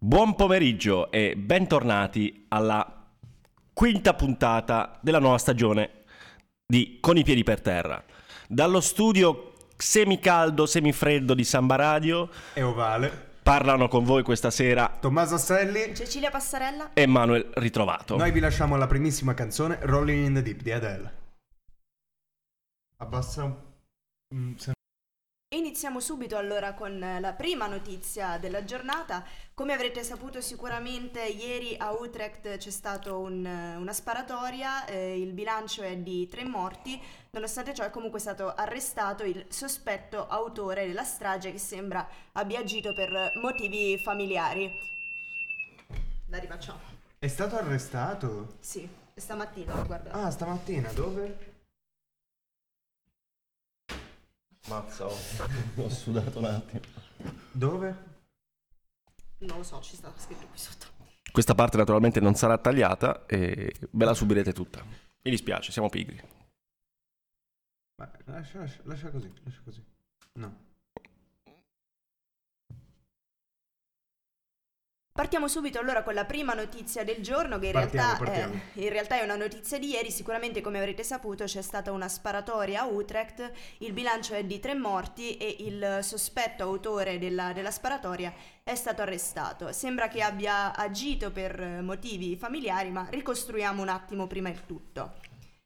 [0.00, 3.04] Buon pomeriggio e bentornati alla
[3.72, 6.04] quinta puntata della nuova stagione
[6.64, 8.00] di Con i piedi per terra.
[8.46, 13.26] Dallo studio semicaldo, semifreddo di Samba Radio e Ovale.
[13.42, 15.92] Parlano con voi questa sera Tommaso Astelli.
[15.96, 16.92] Cecilia Passarella.
[16.92, 18.16] e Manuel Ritrovato.
[18.16, 21.14] Noi vi lasciamo alla primissima canzone Rolling in the Deep di Adele.
[22.98, 23.42] Abbassa
[24.32, 24.56] un...
[25.50, 29.24] Iniziamo subito allora con eh, la prima notizia della giornata.
[29.54, 35.96] Come avrete saputo sicuramente, ieri a Utrecht c'è stata una sparatoria, eh, il bilancio è
[35.96, 37.00] di tre morti,
[37.30, 42.92] nonostante ciò è comunque stato arrestato il sospetto autore della strage che sembra abbia agito
[42.92, 44.70] per motivi familiari.
[46.26, 46.78] La rifacciamo.
[47.18, 48.56] È stato arrestato?
[48.60, 50.10] Sì, stamattina, guarda.
[50.10, 51.56] Ah, stamattina, dove?
[54.68, 55.16] Mazza, ho,
[55.76, 56.80] ho sudato un attimo.
[57.52, 58.06] Dove?
[59.38, 60.86] Non lo so, ci sta scritto qui sotto.
[61.30, 64.82] Questa parte naturalmente non sarà tagliata e ve la subirete tutta.
[64.82, 66.20] Mi dispiace, siamo pigri.
[67.96, 69.84] Ma lascia, lascia, lascia così, lascia così.
[70.34, 70.66] No.
[75.18, 78.60] Partiamo subito allora con la prima notizia del giorno che in, Partiamo, realtà, partiamo.
[78.72, 82.06] È, in realtà è una notizia di ieri, sicuramente come avrete saputo c'è stata una
[82.06, 87.72] sparatoria a Utrecht, il bilancio è di tre morti e il sospetto autore della, della
[87.72, 89.72] sparatoria è stato arrestato.
[89.72, 95.14] Sembra che abbia agito per motivi familiari ma ricostruiamo un attimo prima il tutto.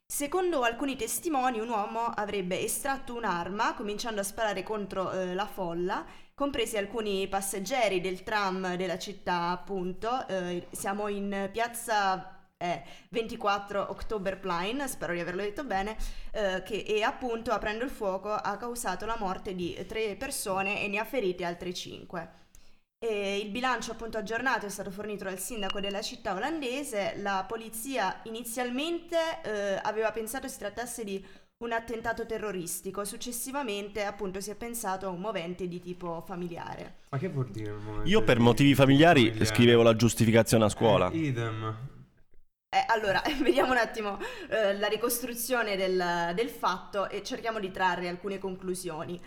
[0.06, 6.04] Secondo alcuni testimoni, un uomo avrebbe estratto un'arma, cominciando a sparare contro eh, la folla,
[6.34, 10.26] compresi alcuni passeggeri del tram della città, appunto.
[10.28, 15.96] Eh, siamo in piazza eh, 24 Oktoberplein, spero di averlo detto bene,
[16.32, 20.88] eh, che e appunto aprendo il fuoco ha causato la morte di tre persone e
[20.88, 22.40] ne ha ferite altre cinque.
[23.04, 27.14] E il bilancio appunto aggiornato è stato fornito dal sindaco della città olandese.
[27.16, 31.26] La polizia inizialmente eh, aveva pensato si trattasse di
[31.62, 36.96] un attentato terroristico, successivamente appunto si è pensato a un movente di tipo familiare.
[37.10, 37.70] Ma che vuol dire?
[37.70, 39.44] un momento Io per motivi familiari familiare?
[39.46, 41.10] scrivevo la giustificazione a scuola.
[41.10, 41.90] Eh, idem.
[42.68, 44.18] Eh, allora, vediamo un attimo
[44.48, 49.20] eh, la ricostruzione del, del fatto e cerchiamo di trarre alcune conclusioni.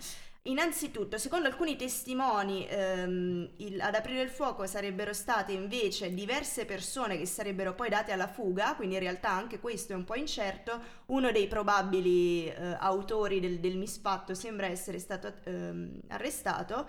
[0.48, 7.18] Innanzitutto, secondo alcuni testimoni, ehm, il- ad aprire il fuoco sarebbero state invece diverse persone
[7.18, 10.80] che sarebbero poi date alla fuga, quindi in realtà anche questo è un po' incerto.
[11.06, 16.86] Uno dei probabili eh, autori del, del misfatto sembra essere stato ehm, arrestato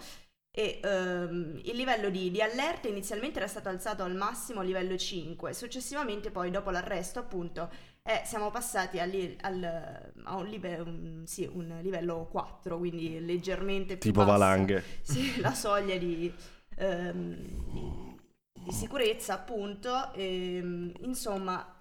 [0.51, 5.53] e ehm, il livello di, di allerta inizialmente era stato alzato al massimo livello 5,
[5.53, 7.69] successivamente poi dopo l'arresto appunto
[8.07, 13.97] eh, siamo passati al al- a un, live- un- sì, un livello 4, quindi leggermente
[13.97, 14.25] più Tipo bassa.
[14.25, 14.83] valanghe.
[15.01, 16.33] Sì, la soglia di,
[16.77, 18.15] ehm,
[18.53, 21.73] di- sicurezza appunto, ehm, insomma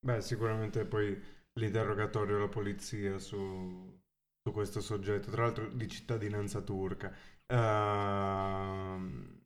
[0.00, 1.20] Beh, sicuramente poi
[1.54, 4.00] l'interrogatorio della polizia su,
[4.42, 7.12] su questo soggetto, tra l'altro di cittadinanza turca,
[7.46, 9.36] ehm,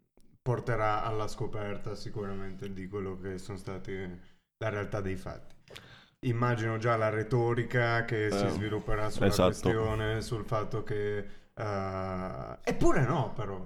[0.43, 3.93] porterà alla scoperta sicuramente di quello che sono stati
[4.59, 5.52] la realtà dei fatti.
[6.25, 9.49] Immagino già la retorica che si Eh, svilupperà sulla esatto.
[9.49, 11.19] questione, sul fatto che...
[11.53, 13.61] eh, eppure no, però.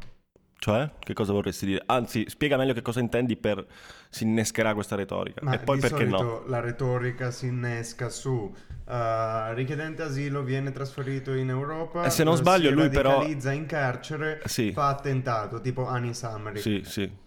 [0.59, 1.83] Cioè, che cosa vorresti dire?
[1.85, 3.63] Anzi, spiega meglio che cosa intendi per
[4.09, 5.41] si innescherà questa retorica.
[5.45, 6.45] Ma e poi perché no?
[6.47, 8.51] la retorica si innesca su
[8.89, 13.11] eh, richiedente asilo viene trasferito in Europa E se non eh, sbaglio si lui però-
[13.19, 14.73] radicalizza in carcere Sì.
[14.73, 17.25] fa attentato tipo Anis Amri Sì, sì.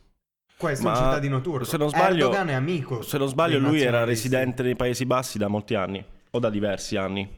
[0.60, 3.60] Questo è un Ma cittadino turco se non sbaglio- Erdogan è amico Se non sbaglio,
[3.60, 7.38] lui era residente nei Paesi Bassi da molti anni, o da diversi anni.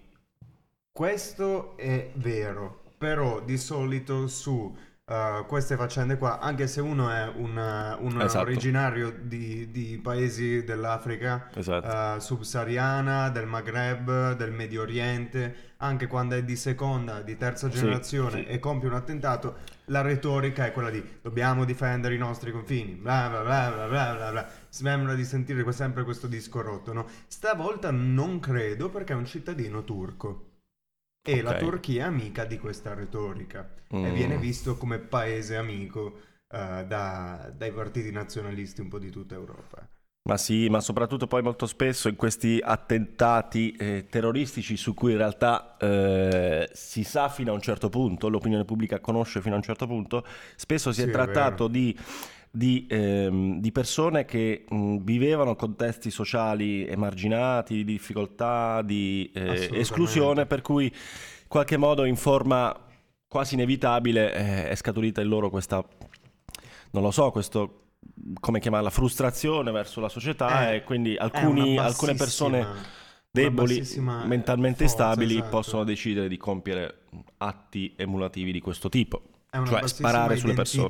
[0.92, 4.76] questo è vero però di solito su
[5.12, 8.46] eh, queste faccende qua anche se uno è un, un Esatto.
[8.46, 12.16] originario di, di paesi dell'Africa Esatto.
[12.16, 17.78] eh, subsahariana, del Maghreb, del Medio Oriente, anche quando è di seconda, di terza Sì,
[17.80, 18.46] generazione sì.
[18.46, 23.28] e compie un attentato, la retorica è quella di dobbiamo difendere i nostri confini, bla
[23.30, 24.48] bla bla bla bla bla bla.
[24.70, 27.06] Sembra di sentire sempre questo disco rotto, no?
[27.28, 30.51] Stavolta non credo perché è un cittadino turco.
[31.24, 31.56] E la Ok.
[31.56, 34.12] Turchia è amica di questa retorica e Mm.
[34.12, 39.90] viene visto come paese amico eh, da- dai partiti nazionalisti un po' di tutta Europa.
[40.24, 45.18] Ma sì, ma soprattutto poi molto spesso in questi attentati eh, terroristici su cui in
[45.18, 49.64] realtà eh, si sa fino a un certo punto, l'opinione pubblica conosce fino a un
[49.64, 50.24] certo punto,
[50.56, 51.98] spesso si Sì, è è trattato di,
[52.52, 60.46] di, ehm, di persone che mh, vivevano contesti sociali emarginati, di difficoltà, di eh, esclusione,
[60.46, 62.78] per cui in qualche modo in forma
[63.28, 65.84] quasi inevitabile eh, è scaturita in loro questa
[66.92, 67.78] non lo so, questo
[68.40, 72.68] come chiamarla frustrazione verso la società È- e quindi alcuni- alcune persone
[73.32, 73.82] deboli,
[74.26, 75.50] mentalmente forza, stabili esatto.
[75.50, 77.04] possono decidere di compiere
[77.38, 79.22] atti emulativi di questo tipo.
[79.50, 80.90] Cioè sparare sulle persone.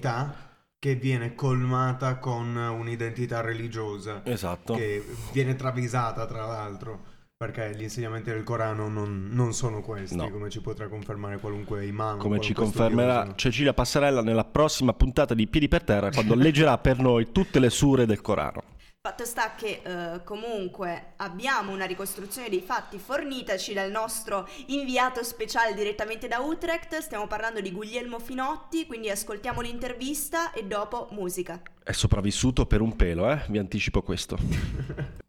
[0.82, 4.74] Che viene colmata con un'identità religiosa Esatto.
[4.74, 7.00] che viene travisata tra l'altro
[7.38, 10.32] perché gli insegnamenti del Corano non, non sono questi No.
[10.32, 13.38] come ci potrà confermare qualunque imam Come ci confermerà studioso.
[13.38, 17.70] Cecilia Passarella nella prossima puntata di Piedi per Terra quando leggerà per noi tutte le
[17.70, 18.64] sure del Corano.
[19.04, 25.74] Fatto sta che eh, comunque abbiamo una ricostruzione dei fatti fornitaci dal nostro inviato speciale
[25.74, 31.60] direttamente da Utrecht, stiamo parlando di Guglielmo Finotti, quindi ascoltiamo l'intervista e dopo musica.
[31.82, 33.44] È sopravvissuto per un pelo, eh?
[33.50, 34.38] Vi anticipo questo.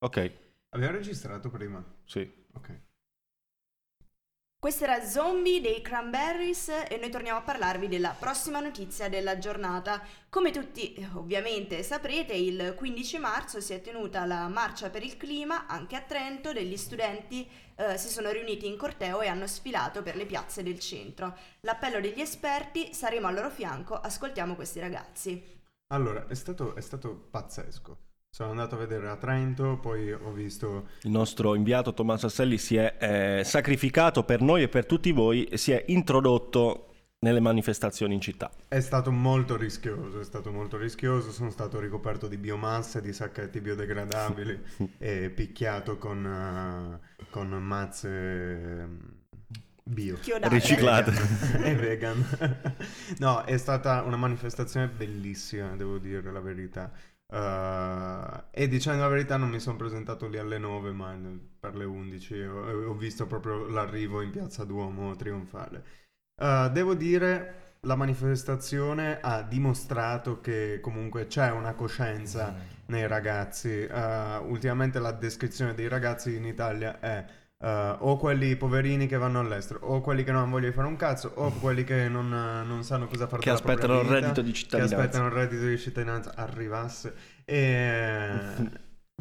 [0.00, 0.32] Ok,
[0.68, 2.20] abbiamo registrato prima sì.
[2.52, 2.87] ok
[4.60, 10.02] Questo era Zombie dei Cranberries e noi torniamo a parlarvi della prossima notizia della giornata.
[10.28, 15.16] Come tutti eh, ovviamente saprete, il 15 marzo si è tenuta la marcia per il
[15.16, 20.02] clima anche a Trento, degli studenti eh, si sono riuniti in corteo e hanno sfilato
[20.02, 21.36] per le piazze del centro.
[21.60, 25.40] L'appello degli esperti, saremo al loro fianco, ascoltiamo questi ragazzi.
[25.92, 30.88] allora è stato, è stato pazzesco sono andato a vedere a Trento poi ho visto
[31.02, 35.44] Il nostro inviato Tommaso Asselli si è eh, sacrificato per noi e per tutti voi
[35.44, 36.88] e si è introdotto
[37.20, 38.50] nelle manifestazioni in città.
[38.68, 43.60] È stato molto rischioso, è stato molto rischioso, sono stato ricoperto di biomasse, di sacchetti
[43.60, 44.62] biodegradabili
[44.98, 48.98] e picchiato con, eh, con mazze ehm,
[49.82, 50.16] bio.
[50.20, 50.54] Chiodate.
[50.54, 51.12] Riciclate.
[51.64, 52.24] E vegan.
[53.18, 56.92] no, è stata una manifestazione bellissima, devo dire la verità.
[57.30, 61.14] Eh, e dicendo la verità non mi sono presentato lì alle 9 ma
[61.60, 65.84] per le 11 ho, ho visto proprio l'arrivo in piazza Duomo trionfale.
[66.40, 72.54] Uh, devo dire, la manifestazione ha dimostrato che comunque c'è una coscienza
[72.86, 73.88] nei ragazzi.
[73.90, 77.26] Uh, ultimamente la descrizione dei ragazzi in Italia è
[77.58, 80.86] uh, o quelli poverini che vanno all'estero, o quelli che non hanno voglia di fare
[80.88, 84.50] un cazzo, o quelli che non, non sanno cosa fare Che aspettano il reddito di
[84.50, 84.96] Che cittadinanza.
[84.96, 87.14] aspettano il reddito di cittadinanza arrivasse.
[87.44, 88.30] E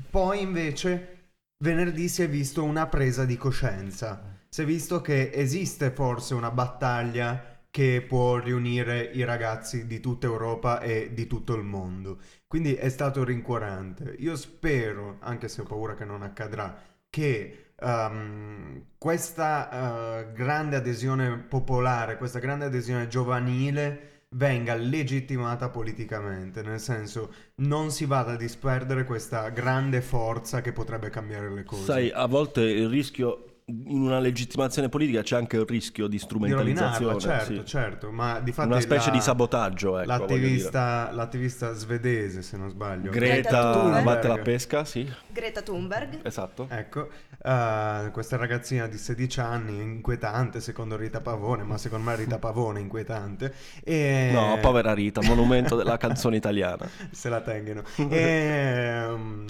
[0.10, 1.31] poi invece
[1.63, 4.36] venerdì si è visto una presa di coscienza.
[4.50, 10.25] Si è visto che esiste forse una battaglia che può riunire i ragazzi di tutta
[10.25, 12.19] Europa e di tutto il mondo.
[12.48, 14.16] Quindi è stato rincuorante.
[14.19, 16.75] Io spero, anche se ho paura che non accadrà,
[17.10, 26.79] che ehm, questa eh, grande adesione popolare, questa grande adesione giovanile venga legittimata politicamente, nel
[26.79, 31.83] senso non si vada a disperdere questa grande forza che potrebbe cambiare le cose.
[31.83, 36.19] Sai, a volte il rischio in una legittimazione politica c'è anche il rischio di di
[36.24, 37.12] strumentalizzazione.
[37.12, 37.66] rovinarla, certo, sì.
[37.66, 42.69] certo, ma di fatto Una specie la- di sabotaggio, ecco, l'attivista, l'attivista svedese, se non
[42.69, 43.12] sbaglio.
[43.12, 44.04] Greta Greta Thunberg.
[44.06, 46.19] batte la pesca, sì, Greta Thunberg.
[46.25, 46.68] esatto.
[46.69, 47.10] Ecco,
[47.44, 52.80] eh, questa ragazzina di 16 anni, inquietante secondo Rita Pavone, ma secondo me Rita Pavone
[52.80, 53.54] è inquietante.
[53.84, 54.30] E...
[54.31, 56.88] No, povera Rita, monumento della canzone italiana.
[57.12, 57.84] Se la tengono.
[58.10, 59.46] Ehm,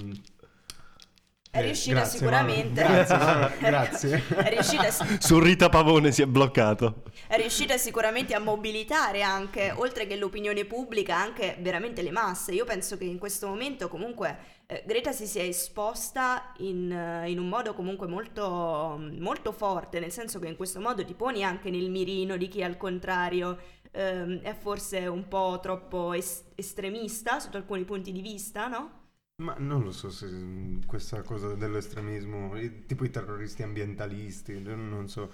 [1.58, 2.82] È riuscita grazie, sicuramente.
[2.82, 2.94] Manu.
[2.94, 4.24] Grazie, Manu, grazie.
[4.28, 7.02] È riuscita, Su Rita Pavone si è bloccato.
[7.26, 12.52] è riuscita sicuramente a mobilitare anche, oltre che l'opinione pubblica, anche veramente le masse.
[12.52, 17.38] Io penso che in questo momento comunque eh, Greta si sia esposta in, eh, in
[17.38, 21.70] un modo comunque molto, molto forte, nel senso che in questo modo ti poni anche
[21.70, 23.58] nel mirino di chi al contrario
[23.92, 28.97] ehm, è forse un po' troppo es- estremista sotto alcuni punti di vista, no?
[29.40, 32.52] Ma non lo so se mm, questa cosa dell'estremismo,
[32.86, 35.30] tipo i terroristi ambientalisti, non so,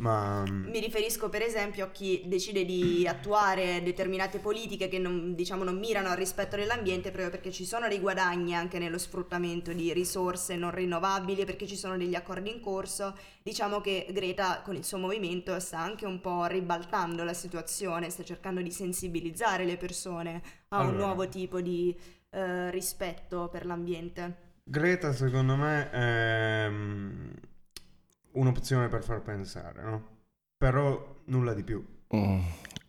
[0.00, 0.44] ma...
[0.46, 5.64] mm, Mi riferisco per esempio a chi decide di attuare determinate politiche che non, diciamo,
[5.64, 9.92] non mirano al rispetto dell'ambiente proprio perché ci sono dei guadagni anche nello sfruttamento di
[9.94, 13.16] risorse non rinnovabili, perché ci sono degli accordi in corso.
[13.42, 18.22] Diciamo che Greta con il suo movimento sta anche un po' ribaltando la situazione, sta
[18.22, 21.06] cercando di sensibilizzare le persone a un Allora.
[21.06, 21.96] nuovo tipo di
[22.30, 24.48] eh, rispetto per l'ambiente.
[24.62, 27.30] Greta secondo me è mm,
[28.32, 30.18] un'opzione per far pensare, no?
[30.56, 31.84] Però nulla di più.
[32.14, 32.40] Mm.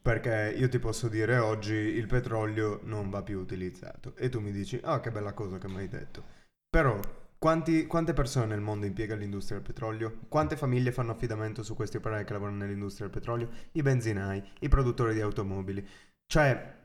[0.01, 4.51] Perché io ti posso dire oggi il petrolio non va più utilizzato e tu mi
[4.51, 6.23] dici, ah che bella cosa che mi hai detto.
[6.69, 6.99] Però
[7.37, 10.19] quanti- quante persone nel mondo impiega l'industria del petrolio?
[10.27, 13.49] Quante famiglie fanno affidamento su questi operai che lavorano nell'industria del petrolio?
[13.73, 15.87] I benzinai, i produttori di automobili.
[16.25, 16.79] Cioè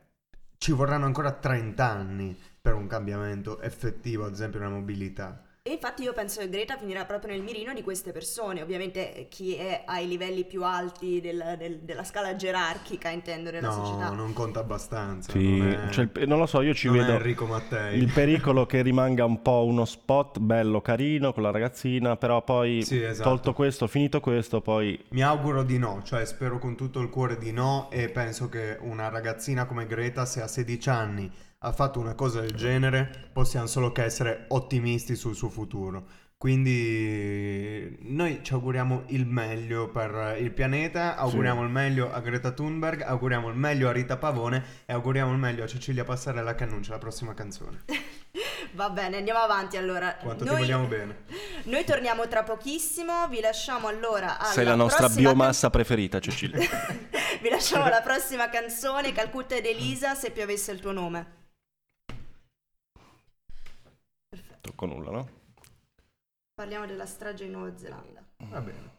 [0.57, 5.46] ci vorranno ancora 30 anni per un cambiamento effettivo, ad esempio nella mobilità.
[5.67, 9.27] E infatti io penso che Greta finirà proprio nel mirino di queste persone, ovviamente eh,
[9.27, 14.09] chi è ai livelli più alti del- del- della scala gerarchica, intendo, della No, società.
[14.11, 15.29] non conta abbastanza.
[15.33, 17.99] Sì, non, è, cioè, non lo so, io ci non vedo Enrico Mattei.
[17.99, 22.81] il pericolo che rimanga un po' uno spot bello, carino con la ragazzina, però poi
[22.83, 23.27] Sì, esatto.
[23.27, 27.37] tolto questo, finito questo, poi Mi auguro di no, cioè spero con tutto il cuore
[27.37, 31.99] di no e penso che una ragazzina come Greta, se a 16 anni ha fatto
[31.99, 36.05] una cosa del genere, possiamo solo che essere ottimisti sul suo futuro.
[36.37, 43.01] Quindi noi ci auguriamo il meglio per il pianeta, auguriamo il meglio a Greta Thunberg,
[43.01, 46.91] auguriamo il meglio a Rita Pavone e auguriamo il meglio a Cecilia Passarella che annuncia
[46.91, 47.85] la prossima canzone.
[48.73, 50.15] Va bene, andiamo avanti allora.
[50.17, 51.23] Quanto ti Noi- vogliamo bene.
[51.63, 56.59] Noi torniamo tra pochissimo, vi lasciamo allora alla sei la nostra biomassa preferita, Cecilia.
[56.67, 57.07] can-
[57.41, 61.36] vi lasciamo alla prossima canzone, Calcutta ed Elisa, se piovesse il tuo nome.
[64.67, 65.29] Tocco nulla, no?
[66.53, 68.21] Parliamo della strage in Nuova Zelanda.
[68.49, 68.95] Va bene.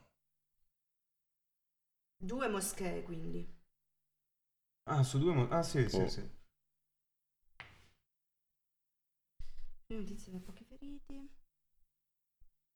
[2.17, 3.47] Due moschee quindi.
[4.89, 5.35] Ah, su due...
[5.35, 6.09] mo- ah, sì, sì, Oh.
[6.09, 6.37] sì.
[9.89, 11.31] Notizie da pochi feriti.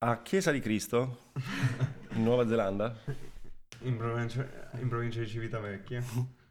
[0.05, 1.31] A Chiesa di Cristo,
[2.13, 2.95] in Nuova Zelanda,
[3.81, 6.03] In provincia, in provincia di Civitavecchia.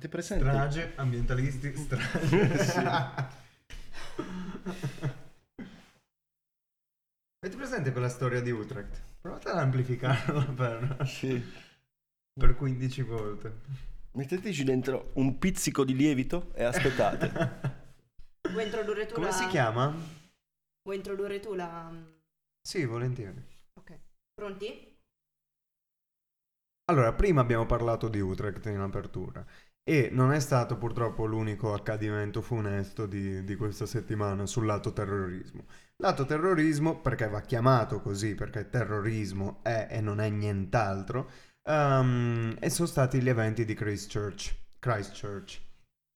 [0.00, 0.44] avete presente?
[0.44, 2.58] Strage, ambientalisti, strage.
[2.64, 2.78] sì.
[7.42, 9.02] Avete presente quella storia di Utrecht?
[9.20, 11.42] Provate ad amplificarla per, Sì.
[12.32, 13.60] per 15 volte.
[14.12, 17.78] Metteteci dentro un pizzico di lievito e aspettate.
[18.50, 19.32] Vuoi introdurre tu Come la...
[19.32, 19.94] si chiama?
[20.82, 21.90] Vuoi introdurre tu la...
[22.60, 23.42] Sì, volentieri.
[23.78, 23.98] Ok.
[24.34, 24.88] Pronti?
[26.90, 29.46] Allora, prima abbiamo parlato di Utrecht in apertura
[29.82, 35.64] e non è stato purtroppo l'unico accadimento funesto di, di questa settimana sul lato terrorismo.
[35.96, 41.28] Lato terrorismo, perché va chiamato così, perché terrorismo è e non è nient'altro,
[41.62, 45.60] ehm, e sono stati gli eventi di Christchurch, Christchurch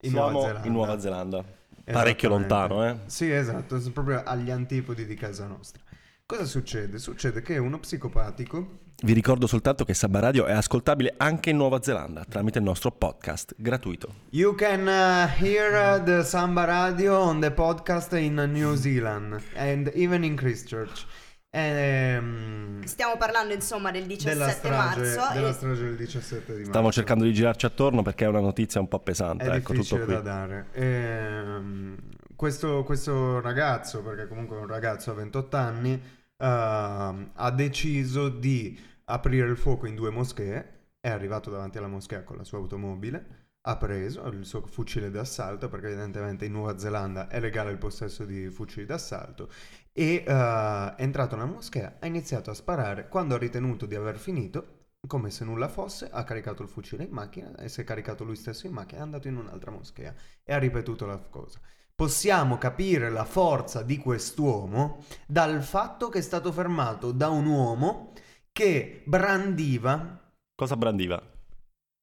[0.03, 0.67] in Siamo Nuova Zelanda.
[0.67, 1.45] in Nuova Zelanda.
[1.85, 2.97] Parecchio lontano, eh?
[3.07, 5.83] Sì, esatto, proprio agli antipodi di casa nostra.
[6.27, 6.99] Cosa succede?
[6.99, 11.83] Succede che uno psicopatico Vi ricordo soltanto che Samba Radio è ascoltabile anche in Nuova
[11.83, 14.15] Zelanda tramite il nostro podcast gratuito.
[14.31, 19.91] You can uh, hear uh, the Samba Radio on the podcast in New Zealand and
[19.93, 21.05] even in Christchurch.
[21.51, 26.71] Ehm, Stiamo parlando insomma del 17 della strage, marzo della strage del 17 di marzo.
[26.71, 29.45] Stavo cercando di girarci attorno perché è una notizia un po' pesante.
[29.45, 30.15] È ecco, tutto difficile qui.
[30.15, 30.67] da dare.
[30.73, 31.97] Ehm,
[32.37, 36.03] questo, questo ragazzo, perché comunque è un ragazzo a 28 anni,
[36.37, 40.73] ehm, ha deciso di aprire il fuoco in due moschee.
[41.01, 43.43] È arrivato davanti alla moschea con la sua automobile.
[43.67, 48.25] Ha preso il suo fucile d'assalto, perché evidentemente in Nuova Zelanda è legale il possesso
[48.25, 49.51] di fucili d'assalto.
[49.93, 53.09] E eh, è entrato nella moschea, ha iniziato a sparare.
[53.09, 57.11] Quando ha ritenuto di aver finito, come se nulla fosse, ha caricato il fucile in
[57.11, 60.53] macchina e si è caricato lui stesso in macchina è andato in un'altra moschea e
[60.53, 61.61] ha ripetuto la cosa.
[61.97, 68.13] Possiamo capire la forza di quest'uomo dal fatto che è stato fermato da un uomo
[68.51, 70.21] che brandiva.
[70.57, 71.23] Cosa brandiva?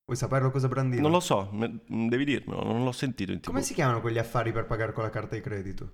[0.05, 1.01] Vuoi saperlo cosa brandiva?
[1.01, 3.47] Non lo so, me- devi dirmelo, non l'ho sentito in tv.
[3.47, 5.91] Come si chiamano quegli affari per pagare con la carta di credito?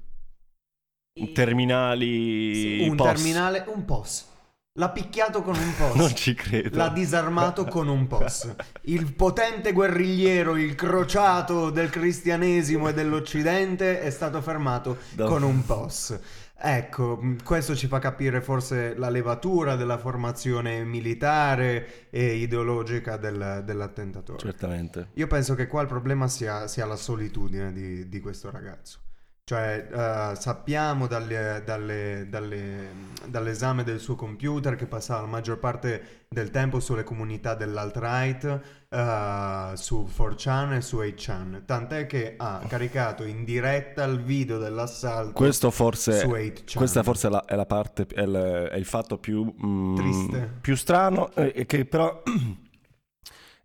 [1.33, 3.13] Terminali un POS.
[3.13, 4.36] terminale, un POS.
[4.77, 5.95] L'ha picchiato con un POS.
[5.95, 6.77] Non ci credo.
[6.77, 8.53] L'ha disarmato con un POS.
[8.81, 15.65] Il potente guerrigliero, il crociato del cristianesimo e dell'Occidente è stato fermato Da- con un
[15.65, 16.19] POS.
[16.59, 23.61] Ecco, mh, questo ci fa capire forse la levatura della formazione militare e ideologica del-
[23.65, 24.39] dell'attentatore.
[24.39, 25.09] Certamente.
[25.13, 28.99] Io penso che qua il problema sia, sia la solitudine di, di questo ragazzo.
[29.47, 32.89] Cioè, eh, sappiamo dalle- dalle- dalle-
[33.27, 39.71] dall'esame del suo computer che passava la maggior parte del tempo sulle comunità dell'alt-right, eh,
[39.75, 41.63] su 4chan e su 8chan.
[41.65, 46.75] Tant'è che ha caricato in diretta il video dell'assalto Questo forse, su 8chan.
[46.75, 50.51] questa forse è la, è la parte, è il, è il fatto più, mm, Triste.
[50.59, 52.21] più strano, eh, che però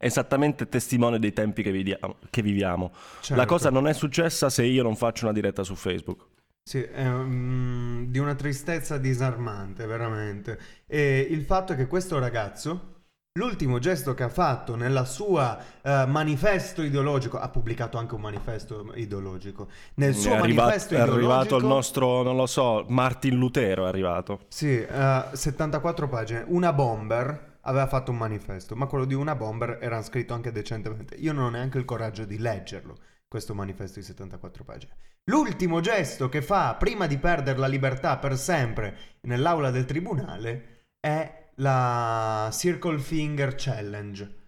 [0.03, 2.17] è esattamente testimone dei tempi che, viviamo.
[2.29, 2.91] che viviamo.
[2.93, 3.47] La Certo.
[3.47, 6.25] cosa non è successa se io non faccio una diretta su Facebook.
[6.69, 10.59] Sì, è mm, di una tristezza disarmante, veramente.
[10.89, 12.95] E il fatto è che questo ragazzo,
[13.39, 18.93] l'ultimo gesto che ha fatto nella sua eh, manifesto ideologico, ha pubblicato anche un manifesto
[18.97, 19.69] ideologico.
[19.95, 23.89] Nel suo è, manifesto è arrivato il ideologico- nostro, non lo so, Martin Lutero è
[23.89, 24.47] arrivato.
[24.49, 26.45] Sì, eh, 74 pagine.
[26.49, 31.15] Una bomber aveva fatto un manifesto, ma quello di una bomber era scritto anche decentemente.
[31.17, 32.97] Io non ho neanche il coraggio di leggerlo,
[33.29, 34.97] questo manifesto di 74 pagine.
[35.25, 41.51] L'ultimo gesto che fa prima di perdere la libertà per sempre nell'aula del tribunale è
[41.57, 44.41] la Circle Finger Challenge.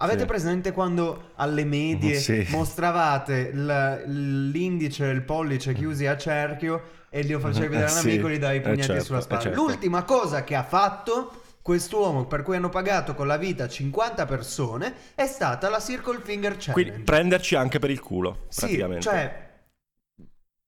[0.00, 0.26] Avete Sì.
[0.26, 2.46] presente quando alle medie Sì.
[2.50, 7.98] mostravate l- l'indice e il pollice chiusi a cerchio e glielo facevi vedere Eh, sì.
[7.98, 9.40] all'amico e gli dai i Eh, pugnati certo, sulla eh, spalla?
[9.42, 9.60] certo.
[9.60, 14.94] L'ultima cosa che ha fatto quest'uomo per cui hanno pagato con la vita 50 persone
[15.14, 16.72] è stata la Circle Finger Challenge.
[16.72, 19.00] Quindi prenderci anche per il culo, Sì, praticamente.
[19.00, 19.46] cioè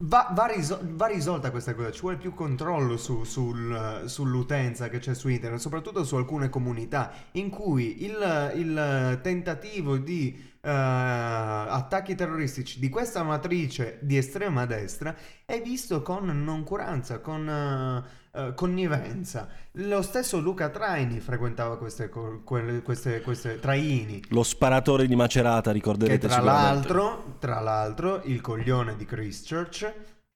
[0.04, 4.98] va, va risol- va risolta questa cosa, ci vuole più controllo su- sul- sull'utenza che
[4.98, 12.14] c'è su internet, soprattutto su alcune comunità in cui il, il tentativo di eh, attacchi
[12.14, 19.48] terroristici di questa matrice di estrema destra è visto con noncuranza, con eh, eh, connivenza.
[19.72, 24.22] Lo stesso Luca Traini frequentava queste, quelle- queste, queste Traini.
[24.28, 26.72] Lo sparatore di Macerata, Che ricorderete tra sicuramente.
[26.88, 29.92] l'altro, tra l'altro, il coglione di Christchurch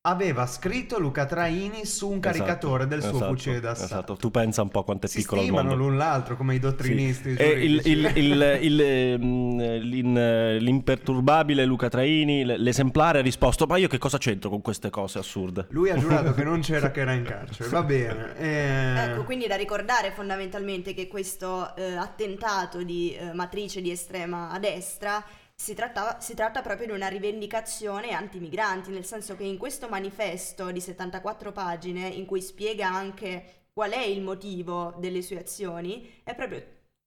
[0.07, 3.95] aveva scritto Luca Traini su un caricatore del suo esatto, fucile d'assalto.
[3.95, 5.83] Esatto, tu pensa un po' quanto è Si piccolo il stimano mondo.
[5.85, 7.41] l'un l'altro come i dottrinisti Sì.
[7.41, 13.89] E il- il- il- il- ehm, l'in- l'imperturbabile Luca Traini, l'esemplare, ha risposto: Ma io
[13.89, 15.69] che cosa c'entro con queste cose assurde?
[15.71, 18.37] Lui ha giurato che non c'era che era in carcere, va bene.
[18.37, 24.55] eh, Ecco, quindi da ricordare fondamentalmente che questo eh, attentato di eh, matrice di estrema
[24.61, 25.25] destra
[25.57, 30.71] si, trattava- si tratta proprio di una rivendicazione anti-migranti, nel senso che in questo manifesto
[30.71, 36.35] di 74 pagine, in cui spiega anche qual è il motivo delle sue azioni, è
[36.35, 36.63] proprio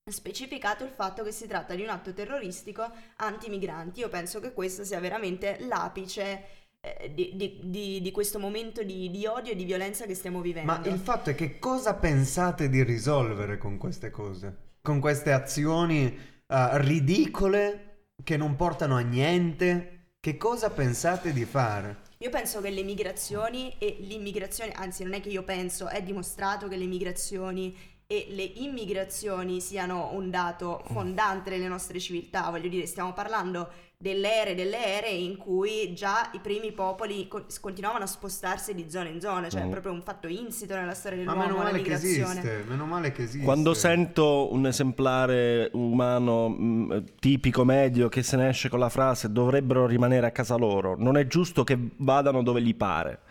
[0.09, 3.99] specificato il fatto che si tratta di un atto terroristico anti-migranti.
[3.99, 6.43] Io penso che questo sia veramente l'apice
[6.79, 10.39] eh, di, di- di- di questo momento di, di odio e di violenza che stiamo
[10.41, 10.71] vivendo.
[10.71, 14.55] Ma il fatto è che cosa pensate di risolvere con queste cose?
[14.81, 16.05] Con queste azioni
[16.47, 17.86] eh, ridicole
[18.23, 20.15] che non portano a niente?
[20.19, 22.05] Che cosa pensate di fare?
[22.17, 26.67] Io penso che le migrazioni e l'immigrazione, anzi non è che io penso, è dimostrato
[26.67, 27.75] che le migrazioni
[28.07, 34.41] e le immigrazioni siano un dato fondante delle nostre civiltà, voglio dire, stiamo parlando delle
[34.41, 39.09] ere delle ere in cui già i primi popoli co- continuavano a spostarsi di zona
[39.09, 39.71] in zona, cioè è Mm.
[39.71, 42.39] proprio un fatto insito nella storia Ma dell'uomo, meno la male che migrazione.
[42.39, 43.43] esiste, meno male che esiste.
[43.43, 49.31] Quando sento un esemplare umano mh, tipico medio che se ne esce con la frase
[49.31, 53.21] dovrebbero rimanere a casa loro, non è giusto che vadano dove gli pare.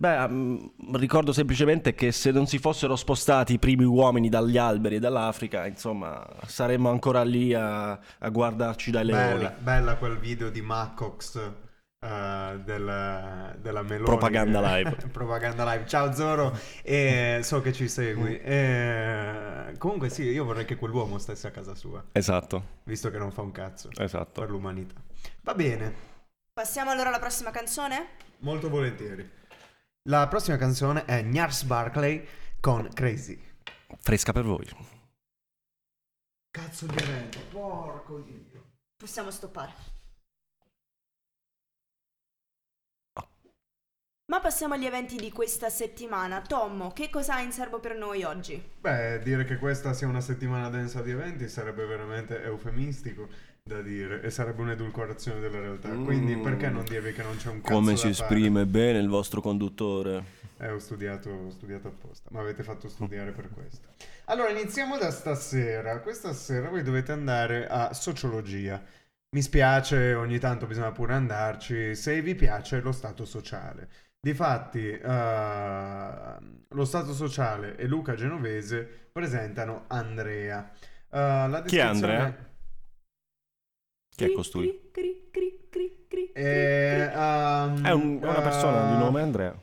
[0.00, 4.94] Beh, mh, ricordo semplicemente che se non si fossero spostati i primi uomini dagli alberi
[4.94, 9.34] e dall'Africa, insomma, saremmo ancora lì a, a guardarci dai leoni.
[9.34, 14.04] Bella, bella quel video di Macox eh, della, della Meloni.
[14.04, 14.96] Propaganda live.
[15.12, 15.86] Propaganda live.
[15.86, 18.40] Ciao Zoro, e so che ci segui.
[18.40, 23.30] E, comunque sì, io vorrei che quell'uomo stesse a casa sua, Esatto, visto che non
[23.32, 24.40] fa un cazzo esatto.
[24.40, 24.94] per l'umanità.
[25.42, 26.08] Va bene,
[26.54, 28.28] Passiamo allora alla prossima canzone?
[28.38, 29.38] molto volentieri.
[30.08, 32.26] La prossima canzone è Gnars Barclay
[32.58, 33.38] con Crazy.
[33.98, 34.66] Fresca per voi.
[36.50, 38.78] Cazzo di evento, porco dio.
[38.96, 39.72] Possiamo stoppare.
[44.30, 46.40] Ma passiamo agli eventi di questa settimana.
[46.40, 48.70] Tommo, che cosa hai in serbo per noi oggi?
[48.78, 53.28] Beh, dire che questa sia una settimana densa di eventi sarebbe veramente eufemistico
[53.62, 55.88] da dire e sarebbe un'edulcorazione della realtà.
[55.90, 56.42] Quindi Mm.
[56.42, 58.12] perché non dirvi che non c'è un cazzo Come si fare?
[58.12, 60.38] esprime bene il vostro conduttore.
[60.58, 63.88] Eh, ho studiato, ho studiato apposta, ma avete fatto studiare per questo.
[64.26, 66.00] Allora, iniziamo da stasera.
[66.00, 68.82] Questa sera voi dovete andare a sociologia.
[69.34, 73.88] Mi spiace, ogni tanto bisogna pure andarci, se vi piace lo stato sociale.
[74.20, 76.36] Difatti, eh,
[76.68, 80.70] lo stato sociale e Luca Genovese presentano Andrea.
[81.10, 82.48] Eh, la Chi è descrizione- Andrea?
[84.26, 84.66] Chi è costui?
[84.66, 89.22] Cri, cri, cri, cri, cri, Eh, ehm, È un- è una persona eh, di nome
[89.22, 89.58] Andrea.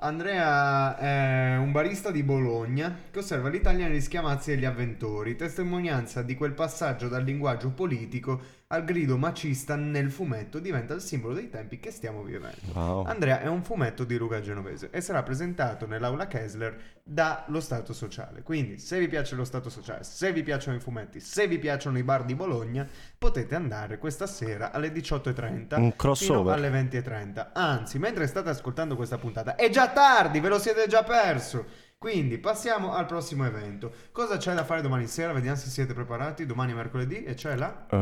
[0.00, 6.36] Andrea è un barista di Bologna che osserva l'Italia negli schiamazzi degli avventori, testimonianza di
[6.36, 11.80] quel passaggio dal linguaggio politico al grido macista nel fumetto diventa il simbolo dei tempi
[11.80, 12.58] che stiamo vivendo.
[12.74, 13.06] Wow.
[13.06, 18.42] Andrea è un fumetto di Luca Genovese e sarà presentato nell'aula Kessler dallo Stato Sociale.
[18.42, 21.96] Quindi, se vi piace lo Stato Sociale, se vi piacciono i fumetti, se vi piacciono
[21.96, 26.54] i bar di Bologna, potete andare questa sera alle 18.30 Un fino crossover.
[26.54, 27.46] alle 20.30.
[27.54, 31.86] Anzi, mentre state ascoltando questa puntata, è già tardi, ve lo siete già perso.
[31.98, 33.92] Quindi passiamo al prossimo evento.
[34.12, 35.32] Cosa c'è da fare domani sera?
[35.32, 36.46] Vediamo se siete preparati.
[36.46, 37.86] Domani è mercoledì e c'è la...
[37.90, 37.96] Eh,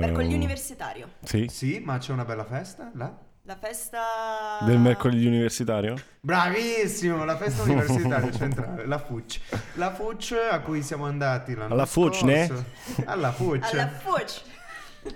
[0.00, 1.10] Mercoledì universitario.
[1.22, 1.46] Sì.
[1.48, 3.16] Sì, ma c'è una bella festa là?
[3.42, 4.58] La festa...
[4.62, 5.94] Del mercoledì universitario?
[6.20, 9.38] Bravissimo, la festa universitaria centrale, la FUC.
[9.74, 12.24] La FUC a cui siamo andati l'anno Alla FUC, scorso.
[12.26, 12.64] ne?
[13.04, 13.72] Alla FUC.
[13.72, 14.40] Alla Fuc.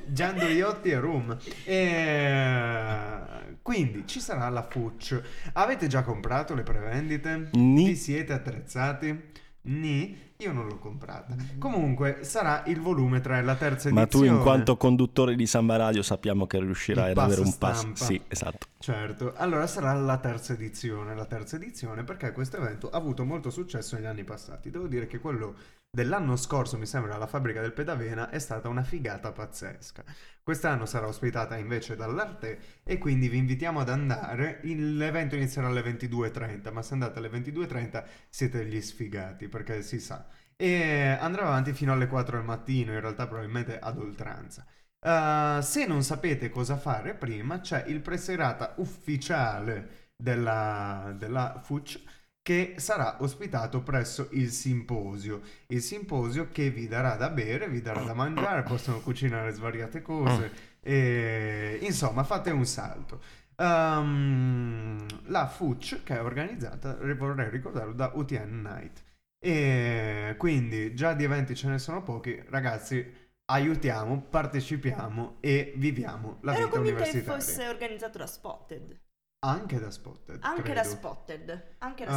[0.06, 1.36] Gianduiotti e Room.
[1.64, 3.49] E...
[3.62, 5.50] Quindi ci sarà la FUC.
[5.52, 7.50] Avete già comprato le prevendite?
[7.52, 7.86] Ni.
[7.86, 9.32] Vi siete attrezzati?
[9.62, 10.29] Ni?
[10.40, 11.36] Io non l'ho comprata.
[11.58, 14.26] Comunque sarà il volume 3, la terza Ma edizione.
[14.26, 17.78] tu in quanto conduttore di Samba Radio sappiamo che riuscirai ad avere un pass.
[17.78, 18.04] stampa.
[18.04, 18.66] Sì, esatto.
[18.78, 23.50] Certo, allora sarà la terza edizione, la terza edizione perché questo evento ha avuto molto
[23.50, 24.70] successo negli anni passati.
[24.70, 25.54] Devo dire che quello
[25.90, 30.02] dell'anno scorso, mi sembra, alla fabbrica del Pedavena è stata una figata pazzesca.
[30.42, 34.60] Quest'anno sarà ospitata invece dall'Arte e quindi vi invitiamo ad andare.
[34.62, 40.26] L'evento inizierà alle 22.30, ma se andate alle 22.30 siete gli sfigati perché si sa.
[40.60, 44.66] E andrà avanti fino alle 4 del mattino, in realtà probabilmente ad oltranza.
[45.00, 52.00] Uh, se non sapete cosa fare prima, c'è il preserata ufficiale della, della FUC
[52.42, 55.40] che sarà ospitato presso il simposio.
[55.68, 60.52] Il simposio che vi darà da bere, vi darà da mangiare, possono cucinare svariate cose.
[60.82, 63.22] E, insomma, fate un salto.
[63.56, 69.04] Ehm, la FUC che è organizzata, vorrei ricordarlo, da UTN Night.
[69.42, 73.18] E quindi già di eventi ce ne sono pochi, ragazzi.
[73.50, 77.40] Aiutiamo, partecipiamo e viviamo la Ero vita convinta che universitaria.
[77.42, 79.00] fosse organizzato da Spotted.
[79.40, 80.38] Anche da Spotted.
[80.42, 80.80] Anche credo.
[80.80, 81.64] da Spotted.
[81.78, 82.14] Anche da Uh,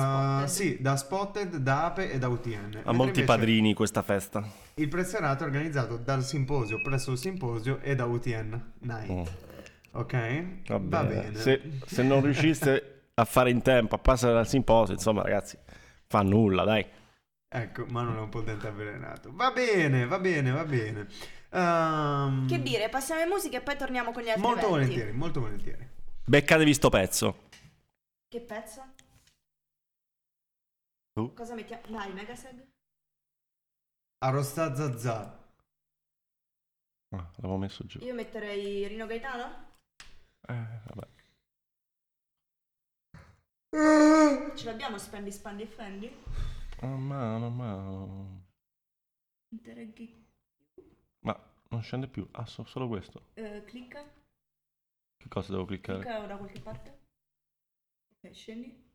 [0.48, 0.48] Spotted.
[0.48, 2.82] sì, da Spotted, da Ape e da UTN.
[2.84, 4.46] Ha molti padrini questa festa.
[4.76, 9.12] Il prezzerato è organizzato dal simposio, presso il simposio e da UTN Night.
[9.12, 9.22] Mm.
[9.94, 10.68] Ok?
[10.68, 11.22] Va Va bene.
[11.32, 11.36] bene.
[11.40, 15.58] Se, se non riusciste a fare in tempo, a passare dal simposio, insomma, ragazzi,
[16.06, 16.86] fa nulla, dai.
[17.56, 19.32] Ecco, ma non è un po' dente avvelenato.
[19.32, 21.08] Va bene, va bene, va bene.
[21.52, 24.72] Ehm, Che dire, passiamo alle musiche e poi torniamo con gli altri Molto eventi.
[24.80, 25.88] volentieri, molto volentieri.
[26.26, 27.50] Beccatevi sto pezzo.
[28.28, 28.84] Che pezzo?
[31.14, 31.32] Tu?
[31.36, 31.84] Cosa mettiamo?
[31.90, 32.66] Dai, Megaseg.
[34.26, 35.40] Arrosta Zazza.
[37.16, 38.00] Ah, l'avevo messo giù.
[38.04, 39.76] Io metterei Rino Gaetano.
[40.48, 41.08] Eh, vabbè.
[44.56, 46.16] Ce l'abbiamo Spendi, Spandi e Fendi?
[46.84, 48.42] Oh, ma, no, ma...
[49.54, 50.22] Interreghi.
[51.26, 52.28] Ma non scende più.
[52.32, 53.30] Ah, so- solo questo.
[53.36, 54.04] Eh, clicca.
[55.16, 56.00] Che cosa devo cliccare?
[56.02, 57.00] Clicca da qualche parte.
[58.18, 58.92] Ok, scendi.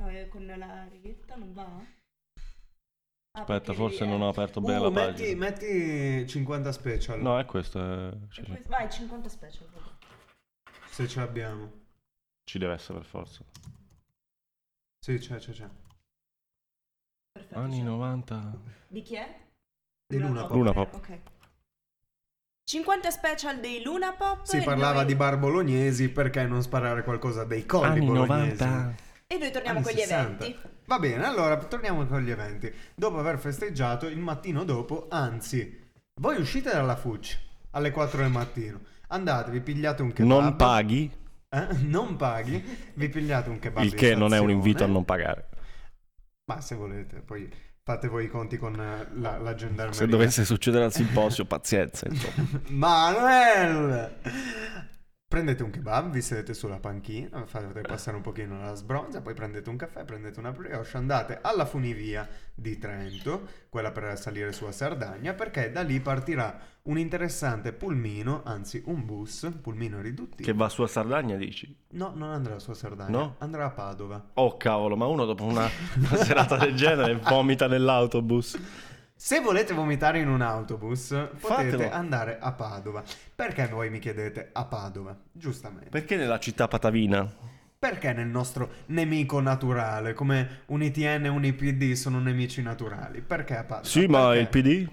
[0.00, 1.66] No, eh, con la righetta non va?
[1.66, 5.38] Ah, Aspetta, perché forse devi- non ho eh, aperto Uh, bene la metti, pagina.
[5.38, 7.20] metti 50 special.
[7.20, 7.78] No, è questo.
[7.78, 9.68] è- e ci, questo- Vai, 50 special.
[9.68, 9.98] proprio.
[10.88, 11.78] Se ce l'abbiamo.
[12.42, 13.44] ci deve essere per forza.
[14.98, 15.70] Sì, c'è, c'è, c'è.
[17.32, 17.58] Perfetto.
[17.58, 17.82] Anni c'è.
[17.84, 18.52] 90.
[18.88, 19.36] Di chi è?
[20.06, 20.50] Di Luna Pop.
[20.52, 20.94] Luna Pop.
[20.94, 21.18] Ok.
[22.64, 24.44] 50 special dei Luna Pop.
[24.44, 28.62] Si parlava noi- di bar bolognesi, perché non sparare qualcosa dei colli Anni bolognesi?
[28.62, 28.94] 90.
[29.26, 30.44] E noi torniamo Anni con gli 60.
[30.44, 30.68] eventi.
[30.86, 32.72] Va bene, allora torniamo con gli eventi.
[32.94, 35.88] Dopo aver festeggiato, il mattino dopo, anzi,
[36.20, 37.38] voi uscite dalla FUC
[37.70, 38.80] alle 4 del mattino.
[39.08, 40.28] Andate, vi pigliate un kebab.
[40.28, 41.10] Non paghi,
[41.48, 41.66] eh?
[41.82, 42.64] Non paghi,
[42.94, 43.84] vi pigliate un kebab.
[43.84, 45.48] il che non è un invito a non pagare.
[46.50, 47.48] Ma se volete, poi
[47.84, 49.92] fate voi i conti con eh, la, la gendarmeria.
[49.92, 52.08] Se dovesse succedere al simposio, pazienza.
[52.70, 54.16] Manuel!
[55.30, 59.70] Prendete un kebab, vi sedete sulla panchina, fate passare un pochino la sbronza, poi prendete
[59.70, 64.72] un caffè, prendete una brioche, andate alla funivia di Trento, quella per salire su a
[64.72, 70.50] Sardegna, perché da lì partirà un interessante pulmino, anzi un bus, pulmino riduttivo.
[70.50, 71.72] Che va su a Sardegna, dici?
[71.90, 73.36] No, non andrà su a Sardegna, No?
[73.38, 74.30] andrà a Padova.
[74.34, 78.58] Oh cavolo, ma uno dopo una, una serata del genere vomita nell'autobus.
[79.22, 81.90] Se volete vomitare in un autobus, potete Fatelo.
[81.90, 83.04] andare a Padova.
[83.34, 85.14] Perché voi mi chiedete a Padova?
[85.30, 85.90] Giustamente.
[85.90, 87.30] Perché nella città patavina?
[87.78, 93.20] Perché nel nostro nemico naturale, come un ITN e un IPD sono nemici naturali?
[93.20, 93.86] Perché a Padova?
[93.86, 94.40] Sì, ma Perché?
[94.40, 94.90] il PD?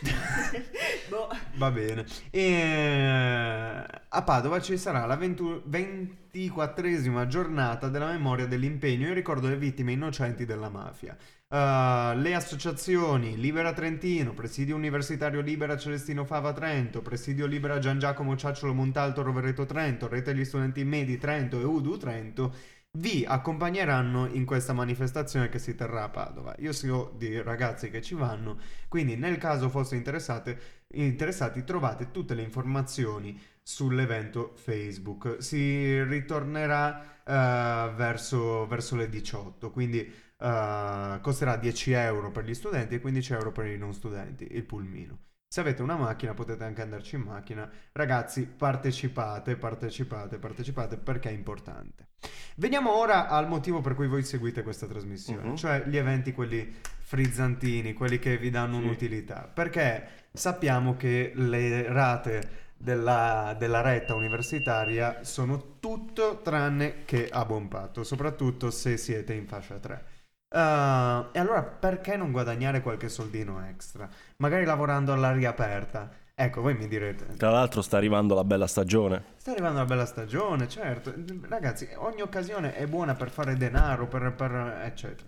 [1.08, 1.28] boh.
[1.54, 2.04] Va bene.
[2.30, 9.58] E a Padova ci sarà la ventu- 24esima giornata della memoria dell'impegno in ricordo delle
[9.58, 11.16] vittime innocenti della mafia.
[11.48, 18.34] Uh, le associazioni Libera Trentino, Presidio Universitario Libera Celestino Fava Trento, Presidio Libera Gian Giacomo
[18.36, 22.54] Ciacciolo Montalto Rovereto Trento, Rete degli Studenti Medi Trento e UDU Trento
[22.96, 26.54] vi accompagneranno in questa manifestazione che si terrà a Padova.
[26.58, 32.42] Io so di ragazzi che ci vanno, quindi nel caso foste interessati trovate tutte le
[32.42, 35.36] informazioni sull'evento Facebook.
[35.42, 42.94] Si ritornerà eh, verso, verso le 18, quindi eh, costerà 10 euro per gli studenti
[42.94, 45.25] e 15 euro per i non studenti, il pulmino.
[45.48, 47.70] Se avete una macchina potete anche andarci in macchina.
[47.92, 52.08] Ragazzi, partecipate, partecipate, partecipate perché è importante.
[52.56, 55.56] Veniamo ora al motivo per cui voi seguite questa trasmissione, Mhm.
[55.56, 58.84] cioè gli eventi quelli frizzantini, quelli che vi danno Sì.
[58.84, 59.48] un'utilità.
[59.52, 67.68] Perché sappiamo che le rate della, della retta universitaria sono tutto tranne che a buon
[67.68, 70.04] patto, soprattutto se siete in fascia 3.
[70.48, 74.08] Uh, e allora perché non guadagnare qualche soldino extra?
[74.38, 76.08] Magari lavorando all'aria aperta.
[76.34, 79.22] Ecco, voi mi direte, Tra l'altro sta arrivando la bella stagione.
[79.36, 81.12] sta arrivando una bella stagione, certo.
[81.48, 84.32] Ragazzi, ogni occasione è buona per fare denaro, per...
[84.34, 85.26] per eccetera.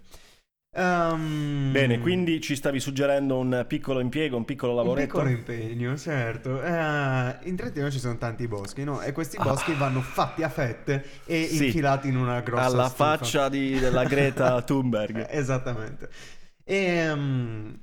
[0.78, 5.06] Ehm, Bene, quindi ci stavi suggerendo un piccolo impiego, un piccolo Un lavoretto?
[5.06, 6.62] piccolo impegno, certo.
[6.62, 9.00] Eh, in Trentino ci sono tanti boschi, no?
[9.00, 11.46] E questi boschi vanno fatti a fette e Ah.
[11.54, 11.64] Sì.
[11.66, 13.16] infilati in una grossa Alla stufa.
[13.18, 15.28] faccia di- della Greta Thunberg.
[15.28, 16.08] Eh, Esattamente.
[16.70, 17.12] E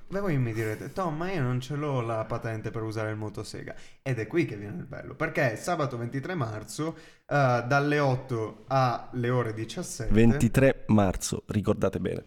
[0.08, 3.18] beh, voi mi direte, Tom, ma io non ce l'ho la patente per usare il
[3.18, 3.74] motosega.
[4.04, 6.96] Ed è qui che viene il bello, perché sabato 23 marzo,
[7.28, 12.24] eh, dalle 8 alle ore 17, 23 marzo, ricordate bene.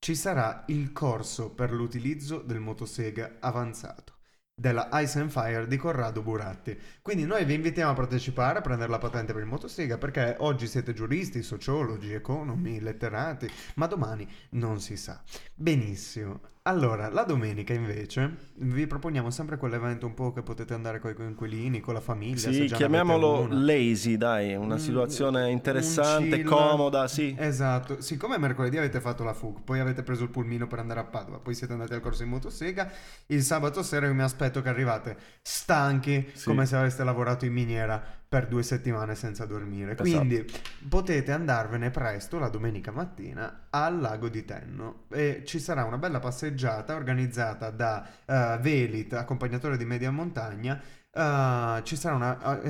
[0.00, 4.14] Ci sarà il corso per l'utilizzo del motosega avanzato
[4.54, 6.78] della Ice and Fire di Corrado Buratti.
[7.02, 10.66] Quindi noi vi invitiamo a partecipare, a prendere la patente per il motosega, perché oggi
[10.66, 15.22] siete giuristi, sociologi, economi, letterati, ma domani non si sa.
[15.54, 16.40] Benissimo.
[16.64, 21.14] Allora, la domenica invece vi proponiamo sempre quell'evento un po' che potete andare con i
[21.14, 22.52] coinquilini, con la famiglia.
[22.52, 26.44] Sì, chiamiamolo lazy, dai, una Mm, situazione un interessante, chill.
[26.44, 27.34] comoda, sì.
[27.38, 31.04] Esatto, siccome mercoledì avete fatto la FUG, poi avete preso il pulmino per andare a
[31.04, 32.92] Padova, poi siete andati al corso in motosega,
[33.28, 36.44] il sabato sera io mi aspetto che arrivate stanchi Sì.
[36.44, 39.94] come se aveste lavorato in miniera per due settimane senza dormire.
[39.98, 40.02] Esatto.
[40.04, 40.46] Quindi
[40.88, 46.20] potete andarvene presto la domenica mattina al lago di Tenno e ci sarà una bella
[46.20, 50.80] passeggiata organizzata da eh, Velit, accompagnatore di media montagna.
[51.12, 52.60] Eh, ci sarà una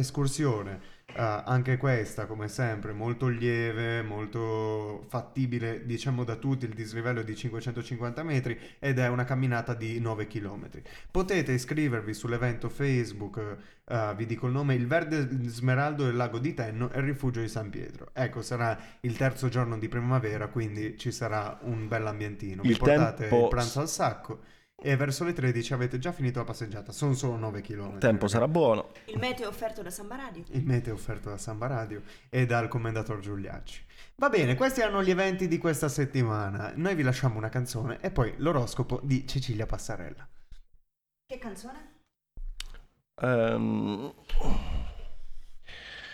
[1.15, 7.25] eh, anche questa, come sempre, molto lieve, molto fattibile, diciamo da tutti, il dislivello è
[7.25, 10.69] di 550 metri ed è una camminata di 9 km.
[11.11, 16.55] Potete iscrivervi sull'evento Facebook, eh, vi dico il nome, il Verde Smeraldo del Lago di
[16.55, 18.11] Tenno e il Rifugio di San Pietro.
[18.13, 22.63] Ecco, sarà il terzo giorno di primavera, quindi ci sarà un bell'ambientino.
[22.63, 24.41] Vi Il portate tempo- il pranzo al sacco.
[24.83, 27.93] E verso le 13 avete già finito la passeggiata, sono solo 9 km.
[27.93, 28.93] Il tempo sarà buono.
[29.07, 30.43] Il meteo offerto da Samba Radio.
[30.49, 33.85] Il meteo offerto da Samba Radio e dal commendator Giuliacci.
[34.17, 36.73] Va bene, questi erano gli eventi di questa settimana.
[36.77, 40.27] Noi vi lasciamo una canzone e poi l'oroscopo di Cecilia Passarella.
[41.27, 41.89] Che canzone?
[43.21, 44.15] Ehm,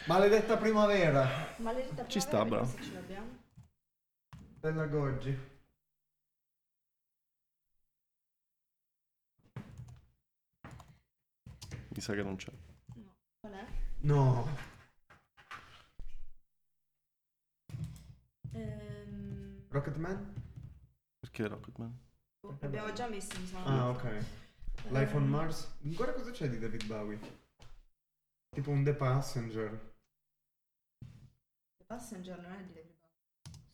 [0.07, 2.67] Maledetta primavera Maledetta Ci sta, primavera,
[3.07, 3.27] bravo.
[4.61, 5.39] della Goggi.
[11.97, 12.53] Mi sa che non c'è.
[13.41, 13.67] Qual è?
[14.01, 14.47] No,
[18.53, 20.35] Ehm, Rocketman?
[21.21, 21.99] Perché Rocketman?
[22.41, 23.63] oh, abbiamo già messo, mi sa.
[23.65, 24.25] Ah, ok.
[24.89, 25.77] Life on Mars?
[25.81, 27.19] Guarda cosa c'è di David Bowie.
[28.55, 29.95] Tipo un The Passenger.
[31.77, 33.15] The Passenger non è di David Bowie.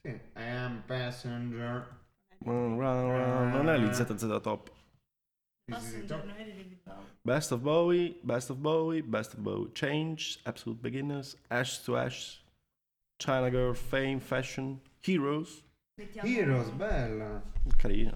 [0.01, 0.09] Sì,
[0.41, 2.01] I am passenger.
[2.45, 4.73] Non è lì ZZ Top.
[7.25, 9.71] Best of Bowie, Best of Bowie, Best of Bowie.
[9.75, 12.43] Change, Absolute Beginners, Ash to Ash,
[13.19, 15.63] China Girl, Fame, Fashion, Heroes.
[16.23, 17.43] Heroes, bella.
[17.79, 18.15] Carina.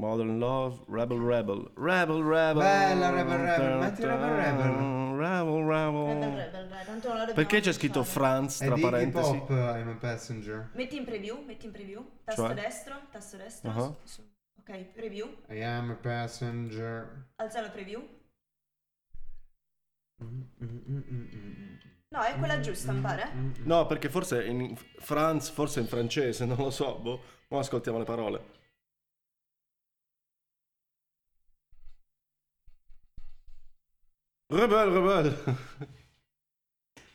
[0.00, 2.62] Modern Love, Rebel Rebel, Rebel Rebel.
[2.62, 5.09] Bella, Rebel Rebel, metti Rebel Rebel.
[5.20, 8.02] La dobbiamo Perché c'è scritto.
[8.04, 9.30] Franz È tra hip parentesi?
[9.30, 10.70] hop, I'm a passenger.
[10.74, 12.04] Metti in preview, metti in preview.
[12.24, 12.54] Tasto Cioè?
[12.54, 13.72] destro, tasto destro.
[13.72, 14.28] Su- su-
[14.60, 15.28] Ok, preview.
[15.48, 17.28] I am a passenger.
[17.36, 18.06] Alza la preview.
[20.22, 21.76] Mm, mm, mm.
[22.10, 23.30] No, è quella giusta, mi pare.
[23.62, 26.98] No, perché forse in Franz, forse in francese, non lo so.
[26.98, 27.20] Boh.
[27.48, 28.44] Ma ascoltiamo le parole.
[34.50, 35.56] Rebel, rebel.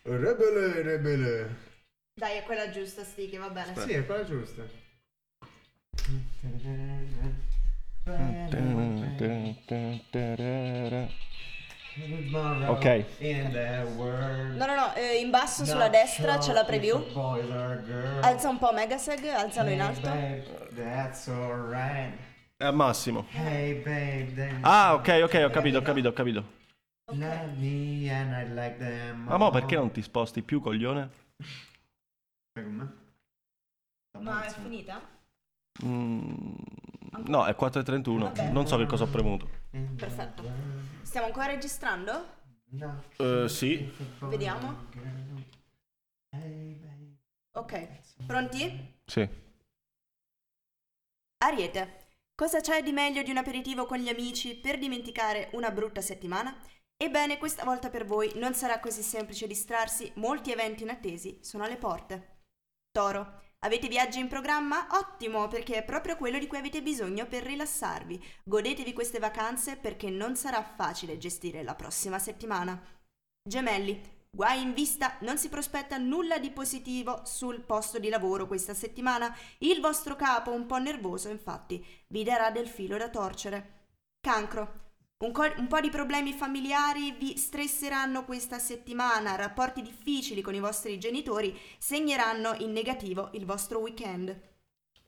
[0.04, 1.56] Rebele, rebele.
[2.14, 3.74] Dai, è quella giusta, Sticky, va bene.
[3.76, 4.64] Sì, è quella giusta.
[12.68, 13.06] Ok.
[13.18, 14.56] In the world.
[14.56, 17.04] No, no, no, eh, in basso sulla destra c'è la preview.
[18.22, 20.10] Alza un po' Megaseg, alzalo in alto.
[20.74, 22.18] That's alright.
[22.56, 23.26] È al massimo.
[23.32, 26.55] Hey babe, then Ah, ok, ok, ho capito, ho capito, ho capito.
[27.12, 29.24] Love me and I like them.
[29.26, 31.10] Ma mo perché non ti sposti più, coglione?
[32.54, 32.94] Fai con me?
[34.22, 35.02] Ma è finita?
[35.84, 36.54] Mm,
[37.28, 38.20] No, è 4.31.
[38.20, 38.50] Vabbè.
[38.52, 39.50] Non so che cosa ho premuto.
[39.98, 40.44] Perfetto.
[41.02, 42.34] Stiamo ancora registrando?
[43.18, 43.90] Eh, sì.
[44.22, 44.84] Vediamo.
[47.52, 47.88] Ok,
[48.26, 48.96] pronti?
[49.06, 49.28] Sì.
[51.38, 56.02] Ariete, cosa c'è di meglio di un aperitivo con gli amici per dimenticare una brutta
[56.02, 56.54] settimana?
[56.98, 61.76] Ebbene, questa volta per voi non sarà così semplice distrarsi, molti eventi inattesi sono alle
[61.78, 62.44] porte.
[62.92, 64.88] Toro, avete viaggi in programma?
[64.92, 68.24] Ottimo, perché è proprio quello di cui avete bisogno per rilassarvi.
[68.44, 72.82] Godetevi queste vacanze perché non sarà facile gestire la prossima settimana.
[73.44, 78.74] Gemelli, Guai in vista, non si prospetta nulla di positivo sul posto di lavoro questa
[78.74, 79.34] settimana.
[79.60, 83.86] Il vostro capo, un po' nervoso, infatti, vi darà del filo da torcere.
[84.20, 84.85] Cancro.
[85.18, 90.60] Un, co- un po' di problemi familiari vi stresseranno questa settimana, rapporti difficili con i
[90.60, 94.38] vostri genitori segneranno in negativo il vostro weekend.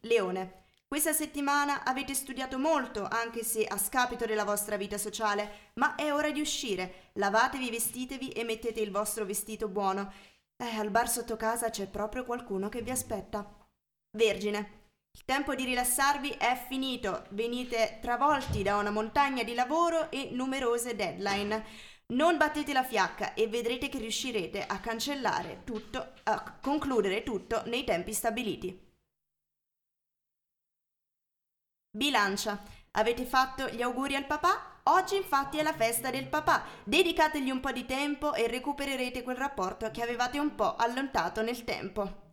[0.02, 0.64] Leone.
[0.88, 6.14] Questa settimana avete studiato molto, anche se a scapito della vostra vita sociale, ma è
[6.14, 7.10] ora di uscire.
[7.14, 10.14] Lavatevi, vestitevi e mettete il vostro vestito buono.
[10.56, 13.46] Eh, al bar sotto casa c'è proprio qualcuno che vi aspetta.
[14.12, 14.77] Vergine.
[15.18, 17.26] Il tempo di rilassarvi è finito.
[17.32, 21.66] Venite travolti da una montagna di lavoro e numerose deadline.
[22.14, 27.84] Non battete la fiacca e vedrete che riuscirete a cancellare tutto, a concludere tutto nei
[27.84, 28.80] tempi stabiliti.
[31.90, 32.64] Bilancia.
[32.92, 34.82] Avete fatto gli auguri al papà?
[34.84, 36.64] Oggi infatti è la festa del papà.
[36.84, 41.64] Dedicategli un po' di tempo e recupererete quel rapporto che avevate un po' allontanato nel
[41.64, 42.27] tempo.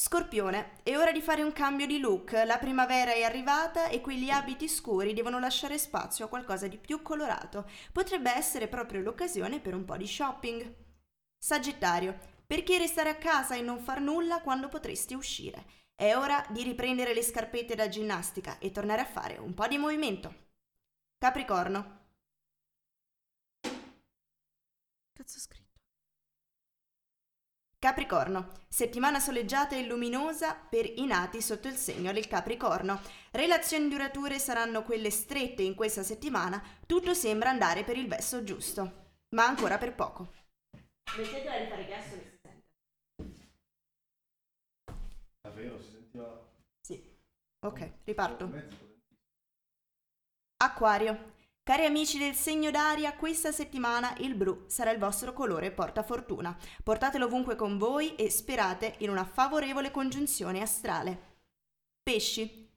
[0.00, 2.32] Scorpione, è ora di fare un cambio di look.
[2.32, 7.02] La primavera è arrivata e quegli abiti scuri devono lasciare spazio a qualcosa di più
[7.02, 7.68] colorato.
[7.92, 10.74] Potrebbe essere proprio l'occasione per un po' di shopping.
[11.36, 15.66] Sagittario, perché restare a casa e non far nulla quando potresti uscire?
[15.94, 19.76] È ora di riprendere le scarpette da ginnastica e tornare a fare un po' di
[19.76, 20.34] movimento.
[21.18, 21.98] Capricorno.
[25.12, 25.59] Cazzo scritto?
[27.80, 33.00] Capricorno, settimana soleggiata e luminosa per i nati sotto il segno del Capricorno.
[33.30, 39.14] Relazioni durature saranno quelle strette in questa settimana, tutto sembra andare per il verso giusto,
[39.34, 40.30] ma ancora per poco.
[41.16, 42.72] Mettetela di fare gesto che si sente.
[45.40, 46.48] Davvero, si sentiva...
[46.82, 47.02] Sì.
[47.60, 48.50] Ok, riparto.
[50.58, 51.38] Acquario.
[51.70, 56.58] Cari amici del segno d'aria, questa settimana il blu sarà il vostro colore portafortuna.
[56.82, 61.36] Portatelo ovunque con voi e sperate in una favorevole congiunzione astrale.
[62.02, 62.68] Pesci.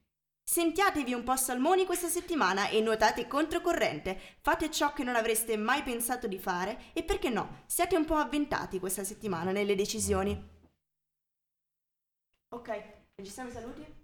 [0.43, 4.37] Sentiatevi un po' salmoni questa settimana e nuotate controcorrente.
[4.41, 8.17] Fate ciò che non avreste mai pensato di fare e perché no, siate un po'
[8.17, 10.39] avventati questa settimana nelle decisioni.
[12.49, 12.83] Ok,
[13.15, 14.01] registriamo i saluti?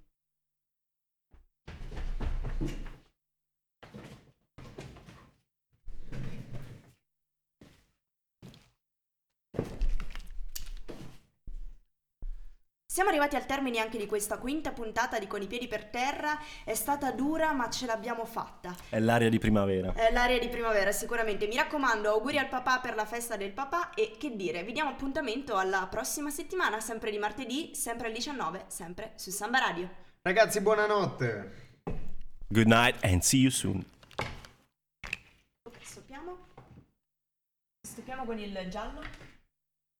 [12.99, 16.37] Siamo arrivati al termine anche di questa quinta puntata di Con i piedi per terra.
[16.65, 18.75] È stata dura, ma ce l'abbiamo fatta.
[18.89, 19.93] È l'aria di primavera.
[19.93, 21.47] È l'aria di primavera, sicuramente.
[21.47, 24.89] Mi raccomando, auguri al papà per la festa del papà e che dire, vi diamo
[24.89, 29.89] appuntamento alla prossima settimana, sempre di martedì, sempre alle 19, sempre su Samba Radio.
[30.21, 31.81] Ragazzi, buonanotte.
[32.49, 33.81] Good night and see you soon.
[35.63, 36.37] Ok, stoppiamo.
[37.79, 39.28] Stoppiamo con il giallo.